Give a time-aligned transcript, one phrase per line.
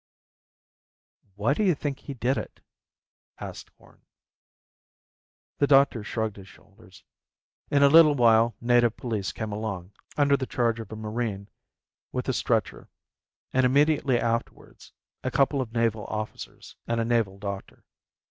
[1.35, 2.61] "Why do you think he did it?"
[3.37, 4.01] asked Horn.
[5.59, 7.03] The doctor shrugged his shoulders.
[7.69, 11.49] In a little while native police came along, under the charge of a marine,
[12.11, 12.89] with a stretcher,
[13.53, 14.91] and immediately afterwards
[15.23, 17.83] a couple of naval officers and a naval doctor.